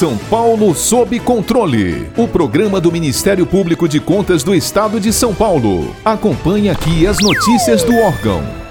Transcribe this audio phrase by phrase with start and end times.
[0.00, 2.08] São Paulo sob controle.
[2.16, 5.94] O programa do Ministério Público de Contas do Estado de São Paulo.
[6.02, 8.69] Acompanhe aqui as notícias do órgão.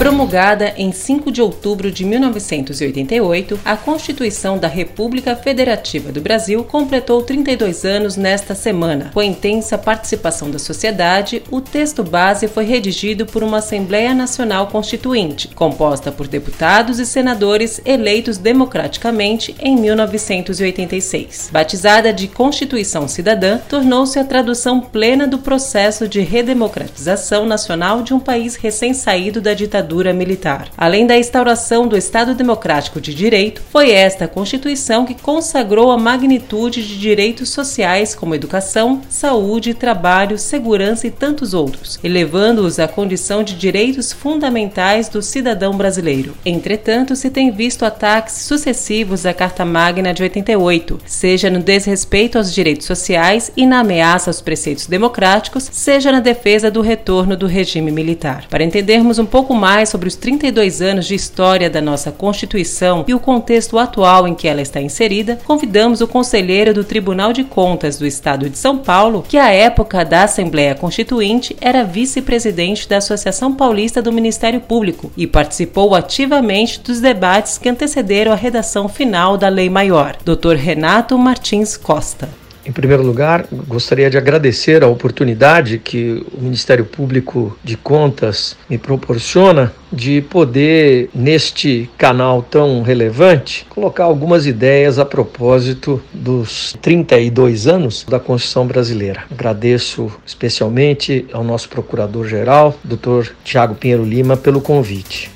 [0.00, 7.20] Promulgada em 5 de outubro de 1988, a Constituição da República Federativa do Brasil completou
[7.20, 9.10] 32 anos nesta semana.
[9.12, 14.68] Com a intensa participação da sociedade, o texto base foi redigido por uma Assembleia Nacional
[14.68, 21.50] Constituinte, composta por deputados e senadores eleitos democraticamente em 1986.
[21.52, 28.18] Batizada de Constituição Cidadã, tornou-se a tradução plena do processo de redemocratização nacional de um
[28.18, 30.68] país recém-saído da ditadura ditadura militar.
[30.76, 35.98] Além da instauração do Estado Democrático de Direito, foi esta a Constituição que consagrou a
[35.98, 43.42] magnitude de direitos sociais como educação, saúde, trabalho, segurança e tantos outros, elevando-os à condição
[43.42, 46.34] de direitos fundamentais do cidadão brasileiro.
[46.46, 52.54] Entretanto, se tem visto ataques sucessivos à Carta Magna de 88, seja no desrespeito aos
[52.54, 57.90] direitos sociais e na ameaça aos preceitos democráticos, seja na defesa do retorno do regime
[57.90, 58.46] militar.
[58.48, 63.02] Para entendermos um pouco mais mais sobre os 32 anos de história da nossa Constituição
[63.08, 67.44] e o contexto atual em que ela está inserida, convidamos o conselheiro do Tribunal de
[67.44, 72.98] Contas do Estado de São Paulo, que à época da Assembleia Constituinte era vice-presidente da
[72.98, 79.38] Associação Paulista do Ministério Público e participou ativamente dos debates que antecederam a redação final
[79.38, 80.56] da Lei Maior, Dr.
[80.56, 82.39] Renato Martins Costa.
[82.64, 88.76] Em primeiro lugar, gostaria de agradecer a oportunidade que o Ministério Público de Contas me
[88.76, 98.04] proporciona de poder, neste canal tão relevante, colocar algumas ideias a propósito dos 32 anos
[98.08, 99.24] da Constituição Brasileira.
[99.30, 103.32] Agradeço especialmente ao nosso Procurador-Geral, Dr.
[103.42, 105.30] Tiago Pinheiro Lima, pelo convite.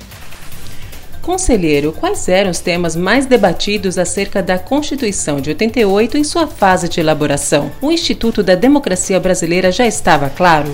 [1.25, 6.87] Conselheiro, quais eram os temas mais debatidos acerca da Constituição de 88 em sua fase
[6.87, 7.71] de elaboração?
[7.81, 10.71] O Instituto da Democracia Brasileira já estava claro?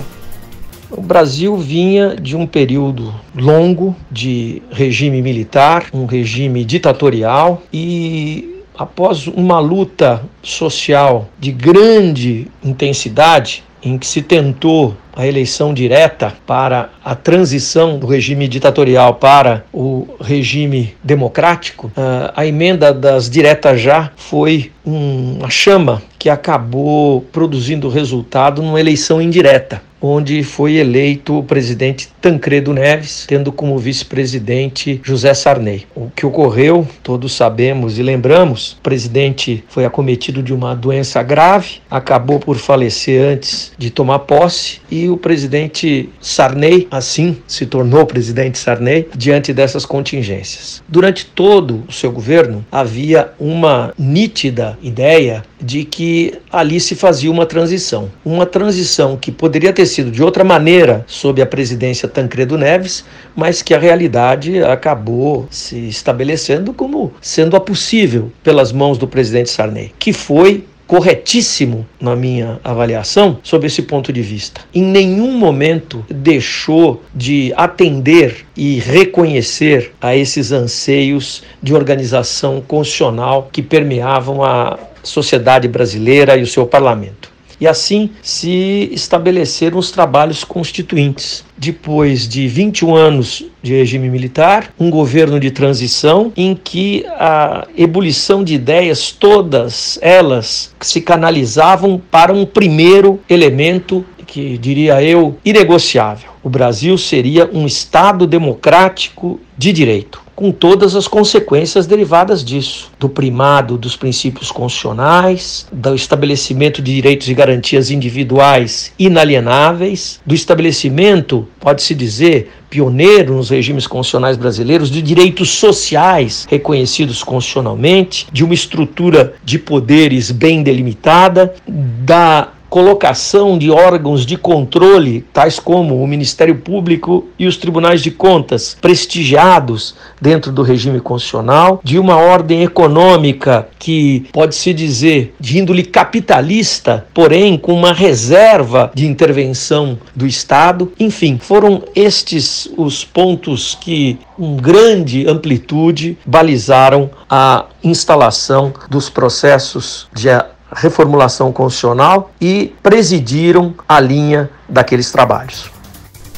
[0.90, 9.28] O Brasil vinha de um período longo de regime militar, um regime ditatorial e após
[9.28, 17.16] uma luta social de grande intensidade, em que se tentou a eleição direta para a
[17.16, 24.72] transição do regime ditatorial para o regime democrático, ah, a emenda das diretas já foi
[24.86, 32.74] uma chama que acabou produzindo resultado numa eleição indireta onde foi eleito o presidente Tancredo
[32.74, 35.86] Neves, tendo como vice-presidente José Sarney.
[35.96, 41.82] O que ocorreu, todos sabemos e lembramos, o presidente foi acometido de uma doença grave,
[41.90, 48.58] acabou por falecer antes de tomar posse e o presidente Sarney, assim se tornou presidente
[48.58, 50.82] Sarney, diante dessas contingências.
[50.88, 57.46] Durante todo o seu governo, havia uma nítida ideia de que ali se fazia uma
[57.46, 58.10] transição.
[58.26, 63.06] Uma transição que poderia ter sido de outra maneira sob a presidência Tancredo Neves,
[63.36, 69.50] mas que a realidade acabou se estabelecendo como sendo a possível pelas mãos do presidente
[69.50, 74.60] Sarney, que foi corretíssimo na minha avaliação sob esse ponto de vista.
[74.76, 83.62] Em nenhum momento deixou de atender e reconhecer a esses anseios de organização constitucional que
[83.62, 87.32] permeavam a sociedade brasileira e o seu parlamento
[87.62, 91.46] e assim se estabeleceram os trabalhos constituintes.
[91.56, 98.44] Depois de 21 anos de regime militar, um governo de transição em que a ebulição
[98.44, 106.32] de ideias, todas elas se canalizavam para um primeiro elemento que, diria eu, inegociável.
[106.42, 113.08] O Brasil seria um Estado democrático de direito com todas as consequências derivadas disso, do
[113.08, 121.94] primado dos princípios constitucionais, do estabelecimento de direitos e garantias individuais inalienáveis, do estabelecimento, pode-se
[121.94, 129.60] dizer, pioneiro nos regimes constitucionais brasileiros, de direitos sociais reconhecidos constitucionalmente, de uma estrutura de
[129.60, 137.46] poderes bem delimitada, da colocação de órgãos de controle, tais como o Ministério Público e
[137.46, 144.74] os tribunais de contas, prestigiados dentro do regime constitucional, de uma ordem econômica que pode-se
[144.74, 150.94] dizer de índole capitalista, porém com uma reserva de intervenção do Estado.
[150.98, 160.30] Enfim, foram estes os pontos que, com grande amplitude, balizaram a instalação dos processos de
[160.74, 165.72] reformulação constitucional e presidiram a linha daqueles trabalhos.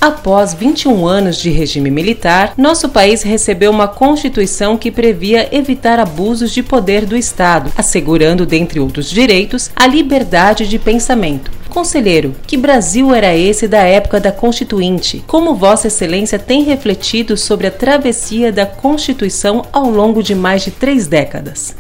[0.03, 6.51] Após 21 anos de regime militar, nosso país recebeu uma Constituição que previa evitar abusos
[6.51, 11.49] de poder do Estado, assegurando, dentre outros direitos, a liberdade de pensamento.
[11.69, 15.23] Conselheiro, que Brasil era esse da época da Constituinte?
[15.25, 20.71] Como Vossa Excelência tem refletido sobre a travessia da Constituição ao longo de mais de
[20.71, 21.77] três décadas?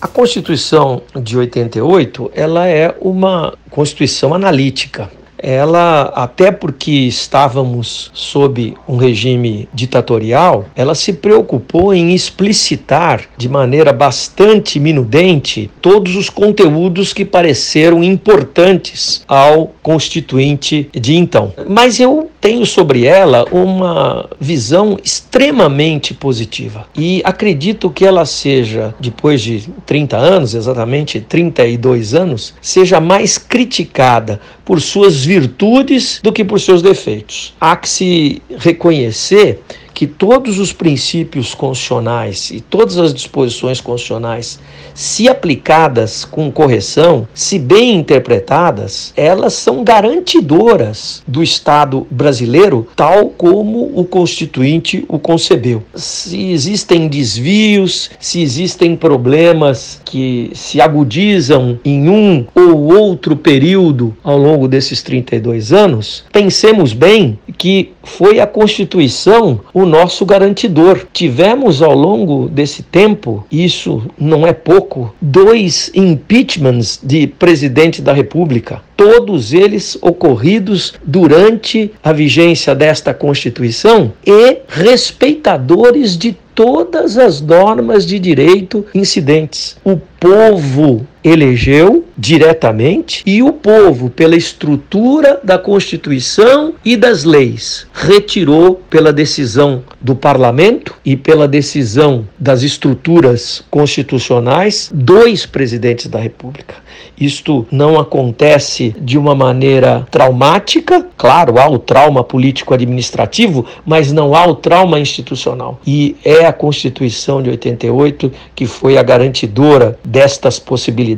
[0.00, 5.10] A Constituição de 88 ela é uma Constituição analítica
[5.42, 13.92] ela, até porque estávamos sob um regime ditatorial, ela se preocupou em explicitar de maneira
[13.92, 21.52] bastante minudente todos os conteúdos que pareceram importantes ao constituinte de então.
[21.68, 29.42] Mas eu tenho sobre ela uma visão extremamente positiva e acredito que ela seja, depois
[29.42, 36.60] de 30 anos, exatamente 32 anos, seja mais criticada por suas virtudes do que por
[36.60, 37.54] seus defeitos.
[37.60, 39.60] Há que se reconhecer
[40.00, 44.58] que todos os princípios constitucionais e todas as disposições constitucionais,
[44.94, 53.92] se aplicadas com correção, se bem interpretadas, elas são garantidoras do Estado brasileiro tal como
[53.94, 55.82] o Constituinte o concebeu.
[55.94, 64.38] Se existem desvios, se existem problemas que se agudizam em um ou outro período ao
[64.38, 71.06] longo desses 32 anos, pensemos bem que foi a Constituição o nosso garantidor.
[71.12, 78.82] Tivemos ao longo desse tempo, isso não é pouco, dois impeachments de presidente da República
[79.00, 88.18] todos eles ocorridos durante a vigência desta Constituição e respeitadores de todas as normas de
[88.18, 89.78] direito incidentes.
[89.82, 98.74] O povo elegeu diretamente e o povo, pela estrutura da Constituição e das leis, retirou
[98.90, 106.74] pela decisão do parlamento e pela decisão das estruturas constitucionais dois presidentes da República.
[107.18, 114.46] Isto não acontece de uma maneira traumática, claro, há o trauma político-administrativo, mas não há
[114.46, 115.78] o trauma institucional.
[115.86, 121.09] E é a Constituição de 88 que foi a garantidora destas possibilidades.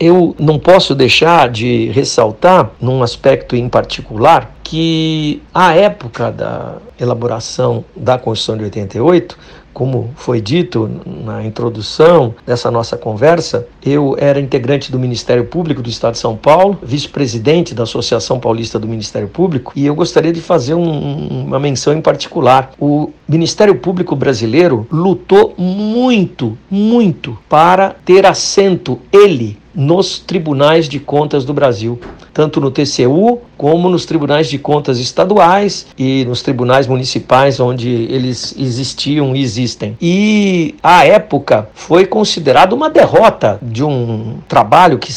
[0.00, 7.84] Eu não posso deixar de ressaltar, num aspecto em particular, que a época da elaboração
[7.94, 9.38] da Constituição de 88,
[9.74, 15.90] como foi dito na introdução dessa nossa conversa, eu era integrante do Ministério Público do
[15.90, 20.40] Estado de São Paulo, vice-presidente da Associação Paulista do Ministério Público, e eu gostaria de
[20.40, 22.70] fazer um, uma menção em particular.
[22.78, 31.44] O Ministério Público brasileiro lutou muito, muito para ter assento, ele, nos tribunais de contas
[31.44, 31.98] do Brasil,
[32.32, 38.54] tanto no TCU como nos tribunais de contas estaduais e nos tribunais municipais onde eles
[38.58, 39.96] existiam e existem.
[40.00, 45.12] E à época foi considerado uma derrota de um trabalho que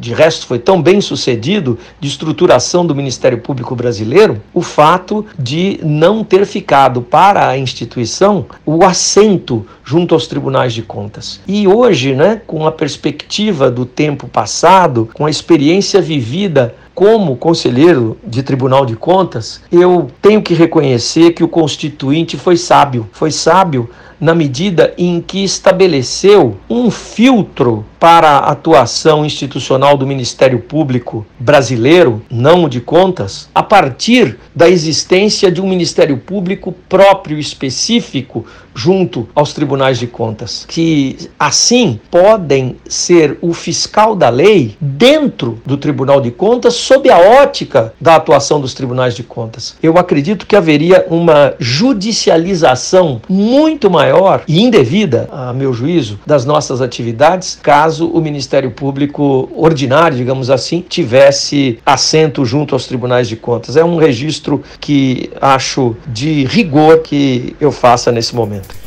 [0.00, 5.80] de resto foi tão bem sucedido de estruturação do Ministério Público Brasileiro, o fato de
[5.82, 11.40] não ter ficado para a instituição o assento junto aos tribunais de contas.
[11.46, 18.16] E hoje, né, com a perspectiva do tempo passado, com a experiência vivida como conselheiro
[18.24, 23.08] de Tribunal de Contas, eu tenho que reconhecer que o constituinte foi sábio.
[23.12, 23.90] Foi sábio
[24.24, 32.22] na medida em que estabeleceu um filtro para a atuação institucional do Ministério Público brasileiro,
[32.30, 39.52] não de contas, a partir da existência de um Ministério Público próprio específico junto aos
[39.52, 46.30] tribunais de contas, que assim podem ser o fiscal da lei dentro do Tribunal de
[46.30, 49.76] Contas sob a ótica da atuação dos tribunais de contas.
[49.82, 54.13] Eu acredito que haveria uma judicialização muito maior
[54.46, 60.84] e indevida, a meu juízo, das nossas atividades caso o Ministério Público ordinário, digamos assim,
[60.86, 63.76] tivesse assento junto aos tribunais de contas.
[63.76, 68.83] É um registro que acho de rigor que eu faça nesse momento.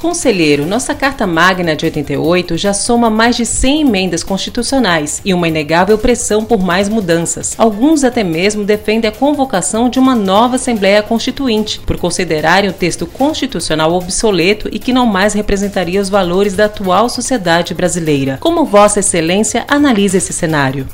[0.00, 5.46] Conselheiro, nossa Carta Magna de 88 já soma mais de 100 emendas constitucionais e uma
[5.46, 7.54] inegável pressão por mais mudanças.
[7.58, 13.06] Alguns até mesmo defendem a convocação de uma nova Assembleia Constituinte, por considerarem o texto
[13.06, 18.38] constitucional obsoleto e que não mais representaria os valores da atual sociedade brasileira.
[18.40, 20.88] Como Vossa Excelência analisa esse cenário?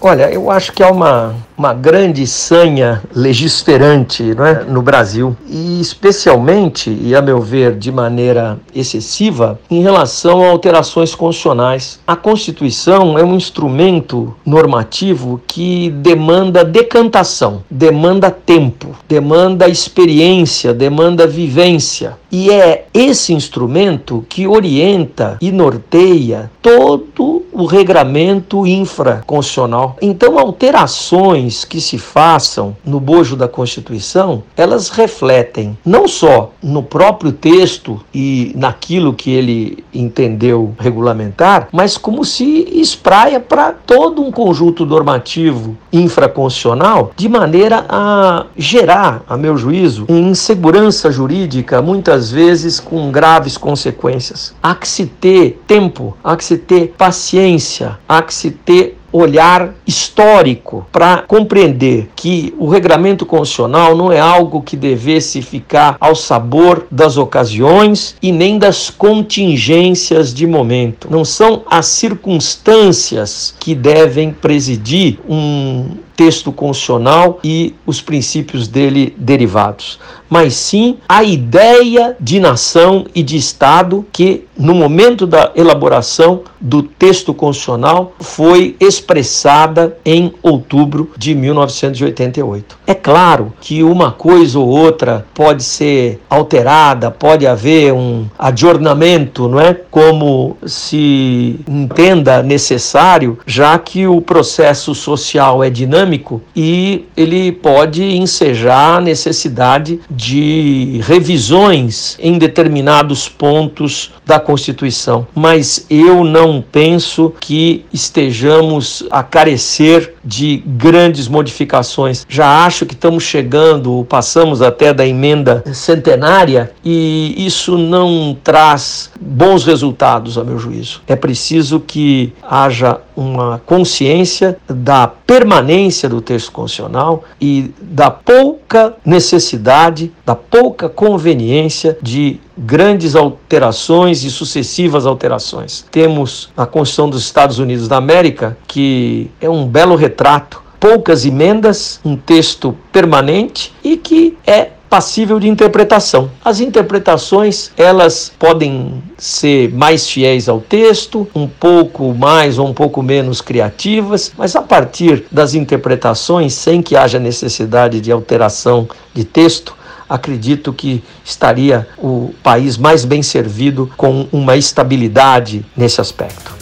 [0.00, 6.90] Olha, eu acho que há uma, uma grande sanha legiferante é, no Brasil, e especialmente,
[6.90, 12.00] e a meu ver de maneira excessiva, em relação a alterações constitucionais.
[12.04, 22.18] A Constituição é um instrumento normativo que demanda decantação, demanda tempo, demanda experiência, demanda vivência.
[22.32, 29.96] E é esse instrumento que orienta e norteia todo o regramento infraconstitucional.
[30.00, 37.32] Então, alterações que se façam no bojo da Constituição, elas refletem não só no próprio
[37.32, 44.86] texto e naquilo que ele entendeu regulamentar, mas como se espraia para todo um conjunto
[44.86, 53.56] normativo infraconstitucional, de maneira a gerar, a meu juízo, insegurança jurídica, muitas vezes com graves
[53.56, 54.54] consequências.
[54.62, 59.74] Há que se ter tempo, há que se ter paciência, há que se ter olhar
[59.86, 66.86] histórico para compreender que o regramento constitucional não é algo que devesse ficar ao sabor
[66.90, 71.08] das ocasiões e nem das contingências de momento.
[71.10, 79.98] Não são as circunstâncias que devem presidir um texto constitucional e os princípios dele derivados,
[80.28, 86.82] mas sim a ideia de nação e de Estado que, no momento da elaboração do
[86.82, 92.78] texto constitucional, foi expressada em outubro de 1988.
[92.86, 99.60] É claro que uma coisa ou outra pode ser alterada, pode haver um adornamento, não
[99.60, 99.74] é?
[99.90, 108.02] Como se entenda necessário, já que o processo social é dinâmico dinâmico e ele pode
[108.02, 115.26] ensejar a necessidade de revisões em determinados pontos da Constituição.
[115.34, 122.26] Mas eu não penso que estejamos a carecer de grandes modificações.
[122.28, 129.64] Já acho que estamos chegando, passamos até da emenda centenária e isso não traz bons
[129.64, 131.02] resultados, a meu juízo.
[131.06, 140.12] É preciso que haja uma consciência da permanência do texto constitucional e da pouca necessidade,
[140.24, 145.84] da pouca conveniência de grandes alterações e sucessivas alterações.
[145.90, 152.00] Temos a Constituição dos Estados Unidos da América, que é um belo retrato, poucas emendas,
[152.04, 156.30] um texto permanente e que é passível de interpretação.
[156.44, 163.02] As interpretações, elas podem ser mais fiéis ao texto, um pouco mais ou um pouco
[163.02, 169.74] menos criativas, mas a partir das interpretações, sem que haja necessidade de alteração de texto,
[170.12, 176.52] acredito que estaria o país mais bem servido com uma estabilidade nesse aspecto.